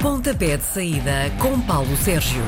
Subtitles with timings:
[0.00, 2.42] Pontapé de saída com Paulo Sérgio.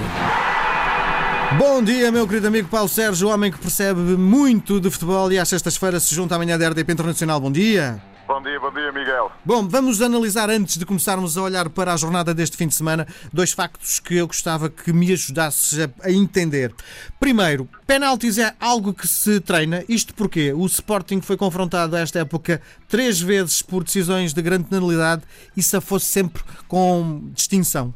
[1.58, 5.50] Bom dia, meu querido amigo Paulo Sérgio, homem que percebe muito de futebol e às
[5.50, 7.38] sextas-feiras se junta amanhã da RDP Internacional.
[7.38, 8.00] Bom dia.
[8.32, 9.30] Bom dia, bom dia, Miguel.
[9.45, 13.06] Bom, vamos analisar antes de começarmos a olhar para a jornada deste fim de semana
[13.30, 16.74] dois factos que eu gostava que me ajudasses a, entender.
[17.20, 19.84] Primeiro, penaltis é algo que se treina.
[19.87, 24.64] Isto porque o Sporting foi confrontado a esta época três vezes por decisões de grande
[24.64, 25.24] penalidade
[25.55, 27.92] e se fosse sempre com distinção.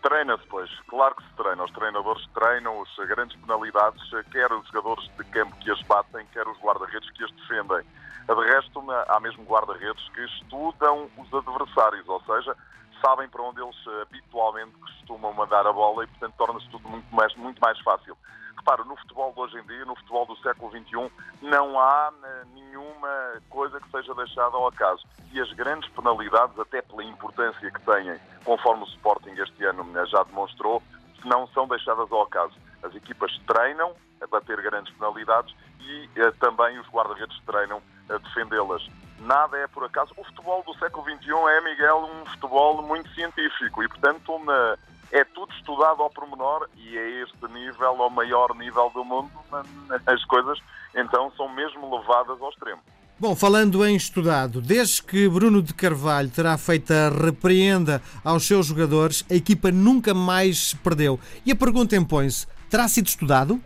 [0.00, 0.70] Treina-se, pois.
[0.88, 1.62] Claro que se treina.
[1.62, 6.48] Os treinadores treinam as grandes penalidades, quer os jogadores de campo que as batem, quer
[6.48, 7.84] os guarda-redes que as defendem.
[8.28, 12.54] De resto, há mesmo guarda-redes que estudam os adversários, ou seja,
[13.00, 17.14] sabem para onde eles eh, habitualmente costumam mandar a bola e, portanto, torna-se tudo muito
[17.14, 18.16] mais, muito mais fácil.
[18.54, 21.10] Repara, no futebol de hoje em dia, no futebol do século XXI,
[21.40, 25.02] não há eh, nenhuma coisa que seja deixada ao acaso.
[25.32, 30.04] E as grandes penalidades, até pela importância que têm, conforme o Sporting este ano eh,
[30.04, 30.82] já demonstrou,
[31.24, 32.54] não são deixadas ao acaso.
[32.82, 38.86] As equipas treinam a bater grandes penalidades e eh, também os guarda-redes treinam a defendê-las.
[39.20, 40.12] Nada é por acaso.
[40.16, 44.76] O futebol do século XXI é, Miguel, um futebol muito científico e, portanto, na,
[45.10, 49.30] é tudo estudado ao pormenor e é este nível, ao maior nível do mundo,
[50.06, 50.58] as coisas
[50.94, 52.80] então são mesmo levadas ao extremo.
[53.20, 58.66] Bom, falando em estudado, desde que Bruno de Carvalho terá feito a repreenda aos seus
[58.66, 61.18] jogadores, a equipa nunca mais perdeu.
[61.44, 63.60] E a pergunta impõe-se: terá sido estudado?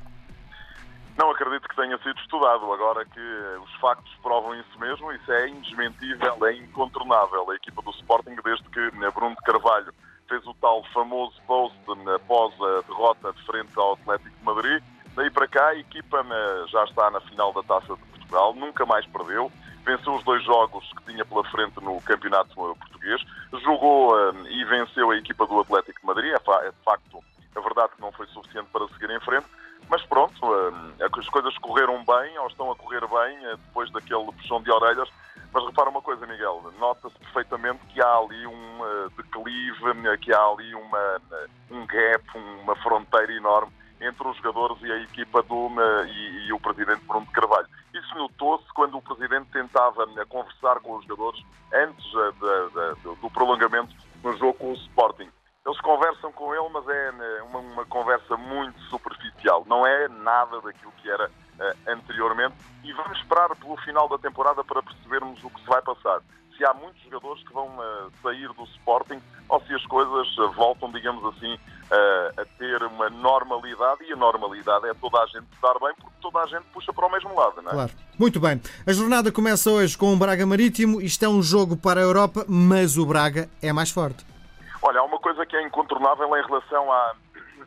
[1.53, 2.73] Acredito que tenha sido estudado.
[2.73, 3.21] Agora que
[3.63, 7.51] os factos provam isso mesmo, isso é indesmentível, é incontornável.
[7.51, 9.93] A equipa do Sporting, desde que Bruno de Carvalho
[10.27, 11.77] fez o tal famoso post
[12.15, 14.83] após a derrota de frente ao Atlético de Madrid,
[15.15, 16.25] daí para cá a equipa
[16.69, 19.53] já está na final da Taça de Portugal, nunca mais perdeu.
[19.85, 23.21] Venceu os dois jogos que tinha pela frente no Campeonato Português,
[23.63, 26.33] jogou hum, e venceu a equipa do Atlético de Madrid.
[26.33, 27.23] É, é de facto,
[27.55, 29.47] a verdade que não foi suficiente para seguir em frente
[29.89, 33.91] mas pronto, hum, é as coisas correram bem, ou estão a correr bem, eh, depois
[33.93, 35.09] daquele puxão de orelhas.
[35.53, 40.33] Mas repara uma coisa, Miguel, nota-se perfeitamente que há ali um eh, declive, eh, que
[40.33, 41.21] há ali uma,
[41.71, 45.71] um gap, uma fronteira enorme entre os jogadores e a equipa do,
[46.07, 47.69] e, e o presidente Bruno de Carvalho.
[47.95, 51.41] Isso notou-se quando o presidente tentava conversar com os jogadores
[51.73, 55.31] antes de, de, do prolongamento no jogo com o Sporting.
[55.65, 58.82] Eles conversam com ele, mas é né, uma, uma conversa muito
[60.33, 62.55] nada daquilo que era uh, anteriormente.
[62.83, 66.21] E vamos esperar pelo final da temporada para percebermos o que se vai passar.
[66.57, 70.51] Se há muitos jogadores que vão uh, sair do Sporting ou se as coisas uh,
[70.53, 71.59] voltam, digamos assim,
[72.39, 74.05] a ter uma normalidade.
[74.09, 77.07] E a normalidade é toda a gente estar bem, porque toda a gente puxa para
[77.07, 77.75] o mesmo lado, não é?
[77.75, 77.93] Claro.
[78.19, 78.63] Muito bem.
[78.87, 81.03] A jornada começa hoje com o Braga Marítimo.
[81.03, 84.25] Isto é um jogo para a Europa, mas o Braga é mais forte.
[84.81, 87.15] Olha, há uma coisa que é incontornável em relação, a,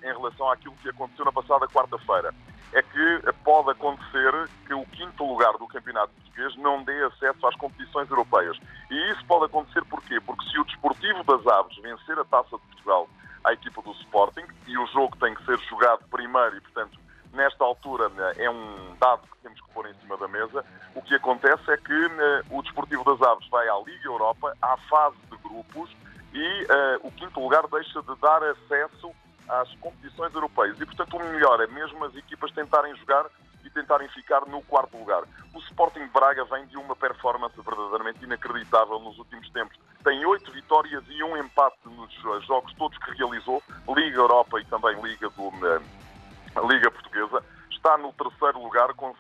[0.02, 2.34] em relação àquilo que aconteceu na passada quarta-feira.
[2.76, 7.56] É que pode acontecer que o quinto lugar do Campeonato Português não dê acesso às
[7.56, 8.58] competições europeias.
[8.92, 10.20] E isso pode acontecer porquê?
[10.20, 13.08] Porque se o Desportivo das Aves vencer a Taça de Portugal
[13.46, 17.00] à equipa do Sporting, e o jogo tem que ser jogado primeiro e, portanto,
[17.32, 20.66] nesta altura né, é um dado que temos que pôr em cima da mesa,
[20.96, 24.76] o que acontece é que né, o Desportivo das Aves vai à Liga Europa, à
[24.90, 25.90] fase de grupos,
[26.34, 29.14] e uh, o quinto lugar deixa de dar acesso
[29.48, 30.80] às competições europeias.
[30.80, 33.26] E, portanto, o melhor é mesmo as equipas tentarem jogar
[33.64, 35.24] e tentarem ficar no quarto lugar.
[35.54, 39.78] O Sporting Braga vem de uma performance verdadeiramente inacreditável nos últimos tempos.
[40.04, 42.14] Tem oito vitórias e um empate nos
[42.46, 47.44] jogos todos que realizou, Liga Europa e também Liga, do, uh, Liga Portuguesa.
[47.72, 49.16] Está no terceiro lugar, com,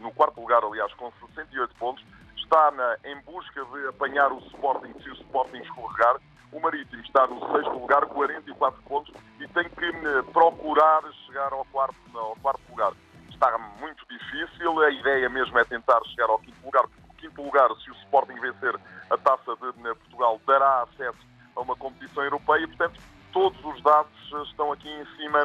[0.00, 2.04] no quarto lugar, aliás, com 68 pontos.
[2.36, 6.16] Está na, em busca de apanhar o Sporting, se o Sporting escorregar
[6.56, 11.66] o Marítimo está no sexto lugar, 44 pontos, e tem que eh, procurar chegar ao
[11.66, 12.92] quarto, ao quarto lugar.
[13.28, 17.42] Está muito difícil, a ideia mesmo é tentar chegar ao quinto lugar, porque o quinto
[17.42, 18.74] lugar, se o Sporting vencer
[19.10, 21.18] a taça de Portugal, dará acesso
[21.54, 22.98] a uma competição europeia portanto,
[23.32, 24.10] todos os dados
[24.48, 25.44] estão aqui em cima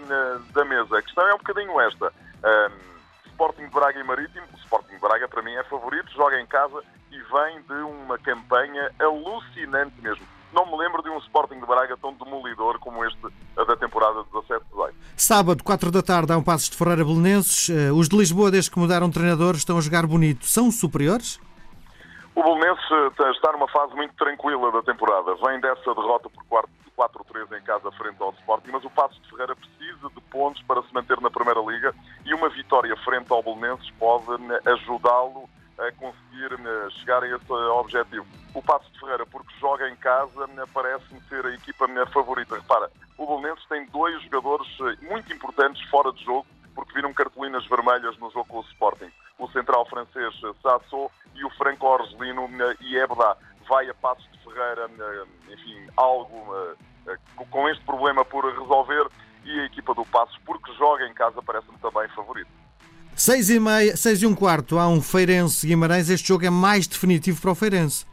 [0.54, 0.98] da mesa.
[0.98, 2.14] A questão é um bocadinho esta.
[3.26, 6.82] Sporting Braga e Marítimo, o Sporting Braga para mim é favorito, joga em casa
[7.12, 11.98] e vem de uma campanha alucinante mesmo não me lembro de um Sporting de Braga
[11.98, 13.18] tão demolidor como este
[13.56, 14.94] da temporada 17-18.
[15.16, 17.70] Sábado, 4 da tarde, há um Passos de Ferreira Belenenses.
[17.70, 20.46] Eh, os de Lisboa, desde que mudaram de treinador, estão a jogar bonito.
[20.46, 21.40] São superiores?
[22.36, 25.36] O Belenenses eh, está numa fase muito tranquila da temporada.
[25.36, 29.56] Vem dessa derrota por 4-3 em casa frente ao Sporting, mas o Passos de Ferreira
[29.56, 31.96] precisa de pontos para se manter na Primeira Liga
[32.26, 34.26] e uma vitória frente ao Belenenses pode
[34.66, 35.50] ajudá-lo
[35.80, 36.50] a conseguir
[37.00, 38.26] chegar a esse objetivo.
[38.54, 42.56] O Passo de Ferreira, porque joga em casa, parece-me ser a equipa favorita.
[42.56, 44.68] Repara, o Bolonenses tem dois jogadores
[45.02, 49.12] muito importantes fora de jogo, porque viram cartolinas vermelhas no jogo com o Sporting.
[49.38, 52.50] O central francês Sasso e o franco Orgelino
[52.82, 53.38] Iebda.
[53.70, 54.90] Vai a Passos de Ferreira,
[55.50, 56.54] enfim, algo
[57.50, 59.08] com este problema por resolver
[59.46, 62.50] e a equipa do Passos, porque joga em casa, parece-me também favorito.
[63.16, 66.10] 6 e, meia, 6 e um quarto, há um Feirense Guimarães.
[66.10, 68.06] Este jogo é mais definitivo para o Feirense.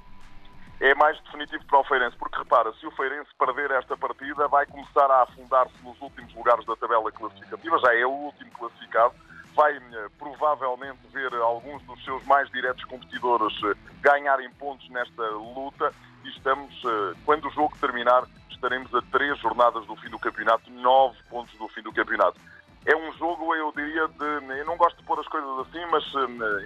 [0.81, 4.65] É mais definitivo para o Feirense, porque repara, se o Feirense perder esta partida, vai
[4.67, 9.13] começar a afundar-se nos últimos lugares da tabela classificativa, já é o último classificado,
[9.57, 15.93] vai eh, provavelmente ver alguns dos seus mais diretos competidores eh, ganharem pontos nesta luta
[16.25, 20.71] e estamos, eh, quando o jogo terminar, estaremos a três jornadas do fim do campeonato,
[20.71, 22.39] nove pontos do fim do campeonato
[22.87, 24.59] é um jogo, eu diria, de.
[24.61, 26.05] Eu não gosto de pôr as coisas assim, mas,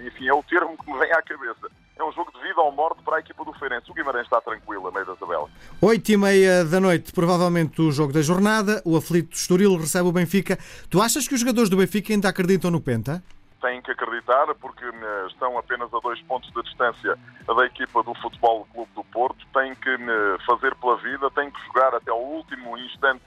[0.05, 1.69] enfim, é o termo que me vem à cabeça.
[1.97, 3.89] É um jogo de vida ou morte para a equipa do Feirense.
[3.89, 5.47] O Guimarães está tranquilo a meio da tabela.
[5.81, 8.81] Oito e meia da noite, provavelmente o jogo da jornada.
[8.83, 10.57] O aflito Estoril recebe o Benfica.
[10.89, 13.23] Tu achas que os jogadores do Benfica ainda acreditam no Penta?
[13.61, 17.17] Têm que acreditar, porque eh, estão apenas a dois pontos de distância
[17.47, 19.45] da equipa do Futebol Clube do Porto.
[19.53, 23.21] Têm que eh, fazer pela vida, têm que jogar até o último instante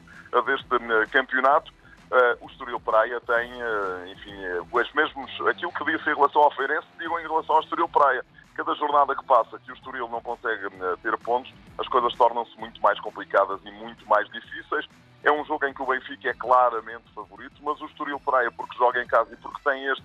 [0.44, 1.72] deste campeonato
[2.06, 6.40] Uh, o Estoril Praia tem, uh, enfim, uh, os mesmos, aquilo que disse em relação
[6.40, 8.24] ao Feirense, digo em relação ao Estoril Praia.
[8.56, 10.70] Cada jornada que passa que o Estoril não consegue
[11.02, 14.86] ter pontos, as coisas tornam-se muito mais complicadas e muito mais difíceis.
[15.22, 18.78] É um jogo em que o Benfica é claramente favorito, mas o Estoril Praia, porque
[18.78, 20.04] joga em casa e porque tem este,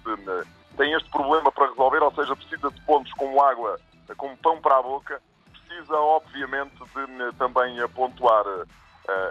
[0.75, 3.80] tem este problema para resolver, ou seja, precisa de pontos como água,
[4.18, 5.21] como pão para a boca,
[5.51, 8.44] precisa, obviamente, de também pontuar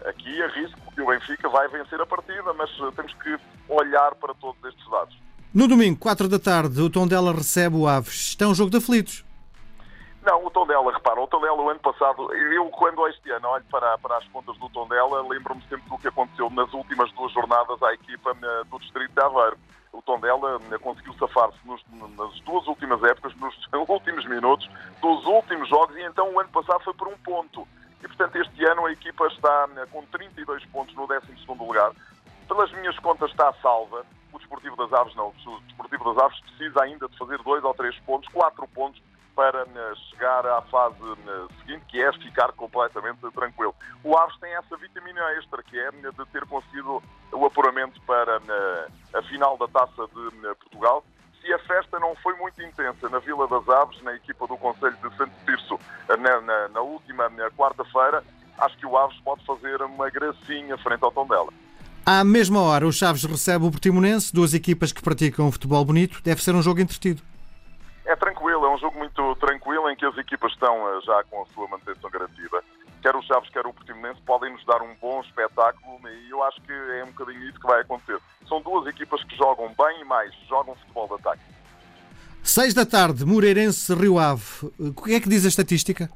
[0.06, 3.38] aqui arrisco que o Benfica vai vencer a partida, mas temos que
[3.68, 5.16] olhar para todos estes dados.
[5.52, 8.28] No domingo, 4 da tarde, o Tondela recebe o Aves.
[8.28, 9.24] Está um jogo de aflitos.
[10.22, 13.98] Não, o Tondela, repara, o Tondela o ano passado, eu quando este ano olho para,
[13.98, 17.92] para as contas do Tondela, lembro-me sempre do que aconteceu nas últimas duas jornadas à
[17.92, 19.58] equipa uh, do Distrito de Aveiro.
[19.92, 23.54] O Tondela conseguiu safar-se nas duas últimas épocas, nos
[23.88, 24.70] últimos minutos,
[25.02, 27.66] dos últimos jogos, e então o ano passado foi por um ponto.
[28.04, 31.26] E, portanto, este ano a equipa está né, com 32 pontos no 12
[31.58, 31.90] lugar.
[32.46, 34.06] Pelas minhas contas está salva.
[34.40, 35.28] Desportivo das Aves não.
[35.28, 39.00] O Desportivo das Aves precisa ainda de fazer dois ou três pontos, quatro pontos,
[39.34, 43.74] para né, chegar à fase né, seguinte, que é ficar completamente tranquilo.
[44.04, 47.02] O Aves tem essa vitamina extra, que é de ter conseguido
[47.32, 48.40] o apuramento para
[49.14, 51.04] a final da Taça de Portugal
[51.40, 54.96] se a festa não foi muito intensa na Vila das Aves, na equipa do Conselho
[54.96, 58.22] de Santo Tirso, na, na, na última quarta-feira,
[58.58, 61.50] acho que o Aves pode fazer uma gracinha frente ao Tondela.
[62.04, 66.22] À mesma hora, o Chaves recebe o Portimonense, duas equipas que praticam um futebol bonito.
[66.22, 67.22] Deve ser um jogo entretido.
[68.06, 71.42] É tranquilo, é um jogo muito tranquilo em que as equipas estão eh, já com
[71.42, 72.62] a sua manutenção garantida.
[73.02, 76.60] Quer o Chaves, quer o Portimonense podem nos dar um bom espetáculo e eu acho
[76.62, 78.18] que é um bocadinho isso que vai acontecer.
[78.48, 81.42] São duas equipas que jogam bem e mais, jogam futebol de ataque.
[82.42, 84.42] 6 da tarde, Moreirense Rio Ave.
[84.78, 86.10] O que é que diz a estatística?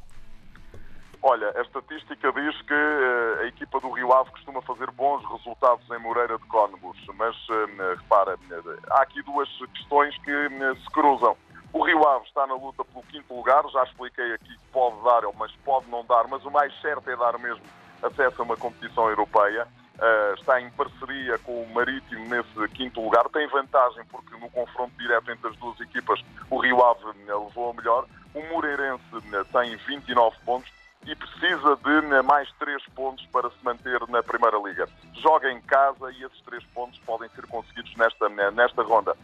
[1.27, 5.91] Olha, a estatística diz que uh, a equipa do Rio Ave costuma fazer bons resultados
[5.91, 11.35] em Moreira de Cónegos, mas uh, repara, uh, há aqui duas questões que se cruzam.
[11.73, 15.23] O Rio Ave está na luta pelo quinto lugar, já expliquei aqui que pode dar,
[15.39, 17.65] mas pode não dar, mas o mais certo é dar mesmo
[18.03, 19.67] acesso a uma competição europeia.
[19.95, 23.27] Uh, está em parceria com o Marítimo nesse quinto lugar.
[23.31, 27.73] Tem vantagem porque no confronto direto entre as duas equipas o Rio Ave levou a
[27.73, 28.07] melhor.
[28.35, 29.05] O Moreirense
[29.53, 34.89] tem 29 pontos e precisa de mais 3 pontos para se manter na Primeira Liga.
[35.23, 39.17] Joga em casa e esses 3 pontos podem ser conseguidos nesta, nesta ronda.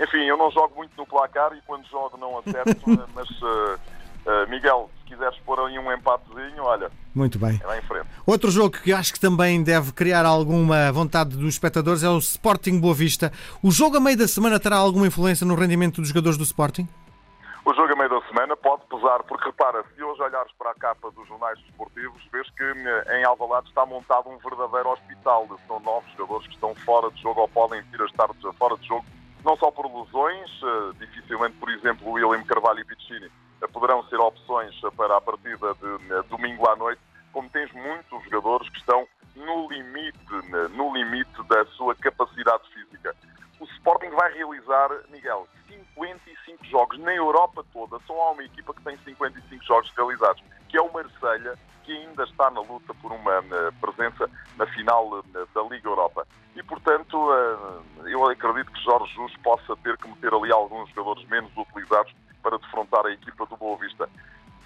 [0.00, 2.82] Enfim, eu não jogo muito no placar e quando jogo não acerto,
[3.14, 3.78] mas uh,
[4.26, 6.90] uh, Miguel, se quiseres pôr aí um empatezinho, olha.
[7.14, 7.60] Muito bem.
[7.62, 8.08] É lá em frente.
[8.26, 12.80] Outro jogo que acho que também deve criar alguma vontade dos espectadores é o Sporting
[12.80, 13.32] Boa Vista.
[13.62, 16.88] O jogo a meio da semana terá alguma influência no rendimento dos jogadores do Sporting?
[17.64, 18.10] O jogo a meio
[19.04, 23.20] pesar, porque repara, se hoje olhares para a capa dos jornais desportivos, vês que eh,
[23.20, 25.46] em Alvalade está montado um verdadeiro hospital.
[25.66, 28.86] São novos jogadores que estão fora de jogo ou podem vir a estar fora de
[28.86, 29.04] jogo
[29.44, 33.30] não só por lesões, eh, dificilmente, por exemplo, William Carvalho e Piccini
[33.60, 38.70] eh, poderão ser opções para a partida de domingo à noite, como tens muitos jogadores
[38.70, 39.06] que estão
[39.36, 40.18] no limite,
[40.70, 43.14] no limite da sua capacidade física.
[43.64, 47.98] O Sporting vai realizar, Miguel, 55 jogos na Europa toda.
[48.06, 52.24] Só há uma equipa que tem 55 jogos realizados, que é o Marselha, que ainda
[52.24, 53.42] está na luta por uma
[53.80, 54.28] presença
[54.58, 56.28] na final da Liga Europa.
[56.54, 57.16] E, portanto,
[58.04, 62.58] eu acredito que Jorge Jesus possa ter que meter ali alguns jogadores menos utilizados para
[62.58, 64.06] defrontar a equipa do Boa Vista.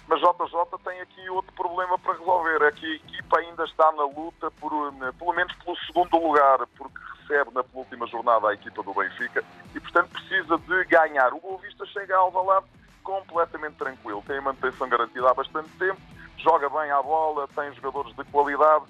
[0.09, 4.05] Mas JJ tem aqui outro problema para resolver, é que a equipa ainda está na
[4.05, 4.71] luta por,
[5.19, 9.79] pelo menos pelo segundo lugar, porque recebe na penúltima jornada a equipa do Benfica e,
[9.79, 11.31] portanto, precisa de ganhar.
[11.31, 12.65] O Boa Vista chega a Alvalade
[13.03, 16.01] completamente tranquilo, tem a manutenção garantida há bastante tempo,
[16.37, 18.85] joga bem à bola, tem jogadores de qualidade.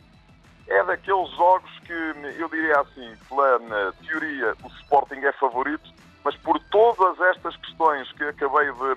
[0.70, 1.92] É daqueles jogos que,
[2.38, 3.60] eu diria assim, pela
[4.08, 5.90] teoria, o Sporting é favorito,
[6.24, 8.96] mas por todas estas questões que acabei de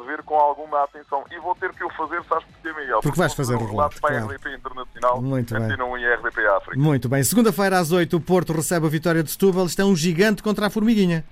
[0.00, 1.24] de ver com alguma atenção.
[1.30, 3.00] E vou ter que o fazer, sabes porquê, Miguel?
[3.00, 4.24] Porque vais fazer o relato, para claro.
[4.24, 5.62] a RDP Internacional, Muito bem.
[5.64, 6.78] Antena 1 e RDP África.
[6.78, 7.22] Muito bem.
[7.22, 9.66] Segunda-feira às 8 o Porto recebe a vitória de Setúbal.
[9.66, 11.24] Isto é um gigante contra a Formiguinha.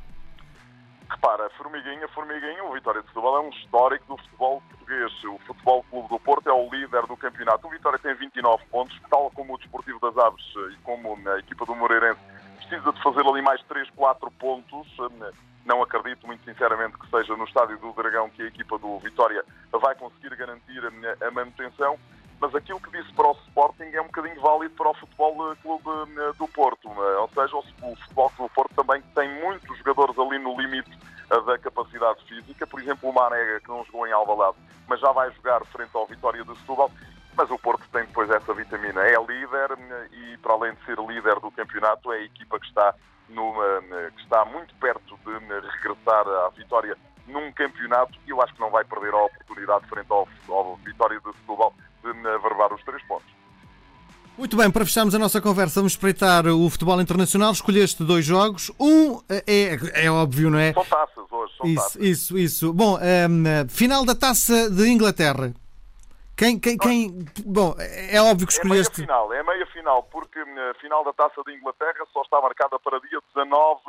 [1.11, 5.13] Repara, Formiguinha, Formiguinha, o Vitória de Setúbal é um histórico do futebol português.
[5.25, 7.67] O Futebol Clube do Porto é o líder do campeonato.
[7.67, 11.65] O Vitória tem 29 pontos, tal como o Desportivo das Aves e como a equipa
[11.65, 12.21] do Moreirense
[12.59, 14.87] precisa de fazer ali mais 3, 4 pontos.
[15.65, 19.45] Não acredito, muito sinceramente, que seja no Estádio do Dragão que a equipa do Vitória
[19.73, 20.83] vai conseguir garantir
[21.21, 21.99] a manutenção.
[22.41, 25.85] Mas aquilo que disse para o Sporting é um bocadinho válido para o Futebol Clube
[26.39, 26.89] do Porto.
[26.89, 30.97] Ou seja, o Futebol Clube do Porto também tem muitos jogadores ali no limite
[31.29, 32.67] da capacidade física.
[32.67, 36.07] Por exemplo, o Marega, que não jogou em Alvalade, mas já vai jogar frente ao
[36.07, 36.91] Vitória de Setúbal.
[37.39, 39.01] Mas o Porto tem depois essa vitamina.
[39.03, 39.79] É líder
[40.11, 42.93] e, para além de ser líder do campeonato, é a equipa que está,
[43.29, 43.81] numa,
[44.17, 46.97] que está muito perto de regressar à vitória
[47.29, 51.21] num campeonato e eu acho que não vai perder a oportunidade frente ao, ao Vitória
[51.21, 53.31] de Setúbal de verbar os três pontos.
[54.37, 57.53] Muito bem, para fecharmos a nossa conversa, vamos espreitar o futebol internacional.
[57.53, 58.71] Escolheste dois jogos.
[58.81, 60.73] Um é, é óbvio, não é?
[60.73, 62.03] São taças hoje, são isso, taças.
[62.03, 62.73] Isso, isso.
[62.73, 65.53] Bom, um, final da taça de Inglaterra.
[66.39, 67.27] Quem, quem, quem.
[67.45, 69.03] Bom, é óbvio que escolheste.
[69.03, 72.41] É meia final, é meia final, porque a final da taça de Inglaterra só está
[72.41, 73.81] marcada para dia 19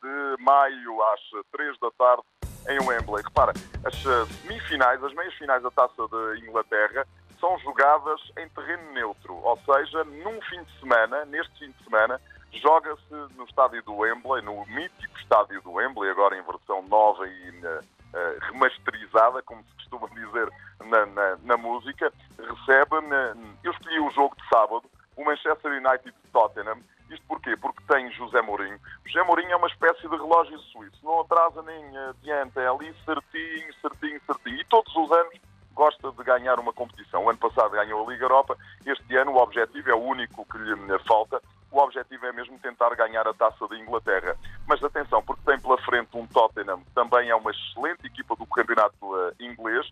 [0.00, 2.22] de maio, às 3 da tarde,
[2.68, 3.24] em Wembley.
[3.24, 3.52] Repara,
[3.84, 3.96] as
[4.42, 7.04] semifinais, as meias finais da taça de Inglaterra
[7.40, 12.20] são jogadas em terreno neutro, ou seja, num fim de semana, neste fim de semana,
[12.52, 17.50] joga-se no estádio do Wembley, no mítico estádio do Wembley, agora em versão nova e
[17.50, 17.97] uh,
[18.40, 20.48] remasterizada, como se costuma dizer
[20.86, 22.96] na, na, na música, recebe.
[22.96, 24.84] Uh, eu escolhi o jogo de sábado,
[25.16, 26.78] o Manchester United de Tottenham.
[27.10, 27.56] Isto porquê?
[27.56, 28.78] Porque tem José Mourinho.
[29.06, 33.72] José Mourinho é uma espécie de relógio suíço, não atrasa nem adianta, é ali certinho,
[33.80, 34.60] certinho, certinho.
[34.60, 35.34] E todos os anos
[35.72, 37.24] gosta de ganhar uma competição.
[37.24, 40.58] O ano passado ganhou a Liga Europa, este ano o objetivo é o único que
[40.58, 41.40] lhe falta.
[41.70, 44.36] O objetivo é mesmo tentar ganhar a taça de Inglaterra.
[44.66, 48.46] Mas atenção, porque tem pela frente um Tottenham, que também é uma excelente equipa do
[48.46, 49.86] campeonato uh, inglês.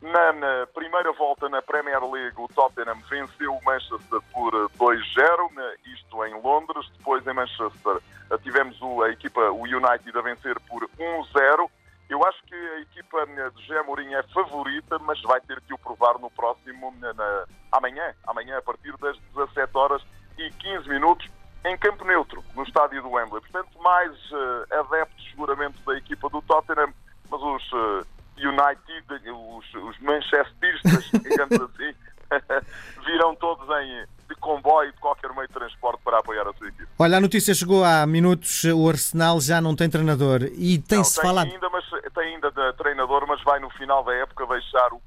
[0.00, 5.74] Na, na, primeira volta na Premier League, o Tottenham venceu o Manchester por 2-0, né,
[5.94, 6.90] isto em Londres.
[6.98, 8.00] Depois, em Manchester,
[8.42, 11.70] tivemos o, a equipa, o United, a vencer por 1-0.
[12.08, 15.78] Eu acho que a equipa de José Mourinho é favorita, mas vai ter que o
[15.78, 20.02] provar no próximo, na, na, amanhã, amanhã a partir das 17 horas
[20.38, 21.28] e 15 minutos,
[21.64, 23.40] em campo neutro, no estádio do Wembley.
[23.40, 26.92] Portanto, mais uh, adeptos seguramente da equipa do Tottenham,
[27.30, 31.94] mas os uh, United, os, os manchesteristas, digamos assim,
[33.04, 36.88] virão todos em de comboio, de qualquer meio de transporte para apoiar a sua equipe.
[36.98, 41.24] Olha, a notícia chegou há minutos, o Arsenal já não tem treinador e tem-se tem
[41.24, 41.52] falado...
[41.52, 41.84] Ainda, mas,
[42.14, 45.00] tem ainda de treinador, mas vai no final da época deixar o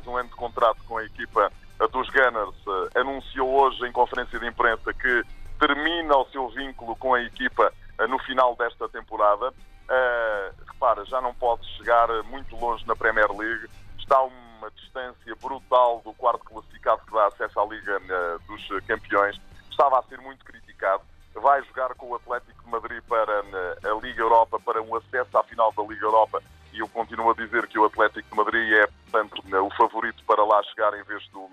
[0.00, 1.52] mais um ano de contrato com a equipa
[1.92, 2.54] dos Gunners,
[2.94, 5.24] anunciou hoje em conferência de imprensa que
[5.58, 7.72] termina o seu vínculo com a equipa
[8.08, 9.50] no final desta temporada.
[9.50, 16.00] Uh, repara, já não pode chegar muito longe na Premier League, está uma distância brutal
[16.04, 18.00] do quarto classificado que dá acesso à Liga
[18.46, 19.38] dos Campeões,
[19.70, 21.02] estava a ser muito criticado,
[21.34, 25.42] vai jogar com o Atlético de Madrid para a Liga Europa, para um acesso à
[25.42, 26.40] final da Liga Europa,
[26.72, 30.44] e eu continuo a dizer que o Atlético de Madrid é, portanto, o favorito para
[30.44, 31.48] lá chegar em vez do,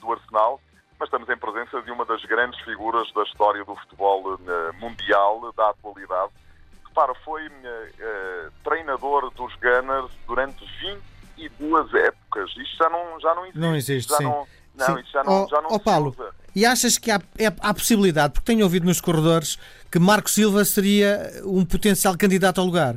[0.00, 0.60] do Arsenal
[1.00, 4.38] mas estamos em presença de uma das grandes figuras da história do futebol
[4.78, 6.30] mundial, da atualidade.
[6.86, 10.62] Repara, foi uh, treinador dos Gunners durante
[11.36, 12.50] 22 épocas.
[12.50, 13.58] Isto já não, já não existe.
[13.58, 14.24] Não existe, já sim.
[14.24, 15.00] Não, não, sim.
[15.00, 16.34] isto já não, oh, já não oh, Paulo, usa.
[16.54, 19.58] e achas que há, é, há possibilidade, porque tenho ouvido nos corredores,
[19.90, 22.96] que Marco Silva seria um potencial candidato ao lugar?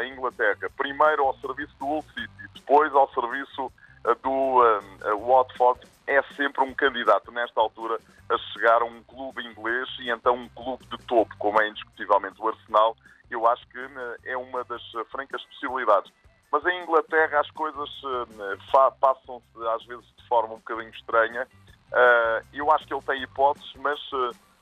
[0.00, 3.72] Em Inglaterra, primeiro ao serviço do Hull City, depois ao serviço
[4.22, 9.88] do uh, Watford é sempre um candidato, nesta altura, a chegar a um clube inglês
[10.00, 12.96] e então um clube de topo, como é indiscutivelmente o Arsenal.
[13.30, 13.78] Eu acho que
[14.24, 16.12] é uma das francas possibilidades.
[16.50, 17.88] mas em Inglaterra as coisas
[19.00, 21.46] passam-se às vezes de forma um bocadinho estranha.
[22.52, 23.98] eu acho que ele tem hipóteses, mas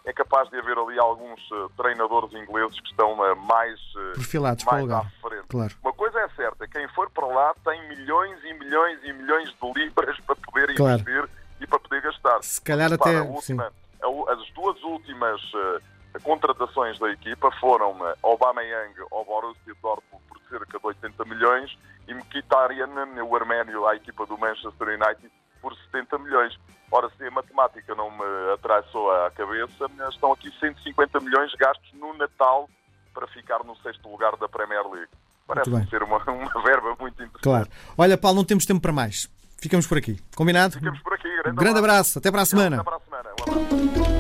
[0.05, 1.41] é capaz de haver ali alguns
[1.77, 3.79] treinadores ingleses que estão mais,
[4.15, 5.47] Perfilados mais à frente.
[5.49, 5.75] Claro.
[5.83, 9.73] Uma coisa é certa, quem for para lá tem milhões e milhões e milhões de
[9.81, 11.01] libras para poder Claro.
[11.01, 11.29] investir
[11.61, 12.43] e para poder gastar.
[12.43, 13.19] Se calhar até.
[13.19, 19.75] a última- a- as duas últimas eh, contratações da equipa foram uh, Aubameyang ao Borussia
[19.83, 21.79] Dortmund por cerca de 80 milhões
[22.09, 22.89] e Mkhitaryan,
[23.23, 25.31] o arménio, à equipa do Manchester United,
[25.61, 26.59] por 70 milhões.
[26.91, 32.17] Ora, se a matemática não me atraiçou à cabeça, estão aqui 150 milhões gastos no
[32.17, 32.69] Natal
[33.15, 35.11] para ficar no sexto lugar da Premier League.
[35.47, 37.43] Parece ser uma, uma verba muito interessante.
[37.43, 37.69] Claro.
[37.99, 39.29] Olha, Paulo, não temos tempo para mais.
[39.59, 40.19] Ficamos por aqui.
[40.35, 40.75] Combinado?
[40.75, 41.29] Ficamos por aqui.
[41.43, 42.19] Grande, Grande abraço.
[42.19, 42.81] Até para a semana.
[42.81, 43.31] Até para a semana.
[43.39, 44.20] Um abraço.